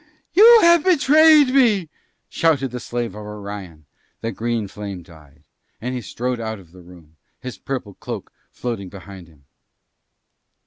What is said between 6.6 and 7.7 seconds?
the room, his